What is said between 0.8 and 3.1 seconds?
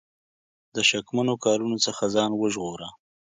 شکمنو کارونو څخه ځان وژغوره.